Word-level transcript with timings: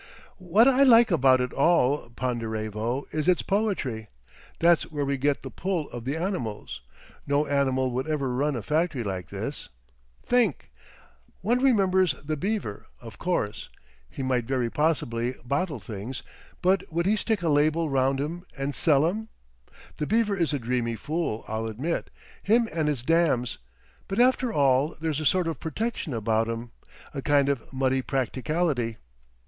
"What 0.39 0.67
I 0.67 0.81
like 0.81 1.11
about 1.11 1.41
it 1.41 1.53
all, 1.53 2.09
Ponderevo, 2.09 3.05
is 3.11 3.27
its 3.27 3.43
poetry.... 3.43 4.07
That's 4.57 4.91
where 4.91 5.05
we 5.05 5.15
get 5.15 5.43
the 5.43 5.51
pull 5.51 5.91
of 5.91 6.05
the 6.05 6.17
animals. 6.17 6.81
No 7.27 7.45
animal 7.45 7.91
would 7.91 8.07
ever 8.07 8.33
run 8.33 8.55
a 8.55 8.63
factory 8.63 9.03
like 9.03 9.29
this. 9.29 9.69
Think!... 10.25 10.71
One 11.41 11.61
remembers 11.61 12.13
the 12.13 12.35
Beaver, 12.35 12.87
of 12.99 13.19
course. 13.19 13.69
He 14.09 14.23
might 14.23 14.45
very 14.45 14.71
possibly 14.71 15.35
bottle 15.45 15.79
things, 15.79 16.23
but 16.63 16.91
would 16.91 17.05
he 17.05 17.15
stick 17.15 17.43
a 17.43 17.49
label 17.49 17.87
round 17.87 18.19
'em 18.19 18.43
and 18.57 18.73
sell 18.73 19.05
'em? 19.05 19.27
The 19.97 20.07
Beaver 20.07 20.35
is 20.35 20.51
a 20.51 20.57
dreamy 20.57 20.95
fool, 20.95 21.45
I'll 21.47 21.67
admit, 21.67 22.09
him 22.41 22.67
and 22.73 22.87
his 22.87 23.03
dams, 23.03 23.59
but 24.07 24.19
after 24.19 24.51
all 24.51 24.95
there's 24.99 25.19
a 25.19 25.27
sort 25.27 25.47
of 25.47 25.59
protection 25.59 26.11
about 26.15 26.49
'em, 26.49 26.71
a 27.13 27.21
kind 27.21 27.49
of 27.49 27.71
muddy 27.71 28.01
practicality! 28.01 28.97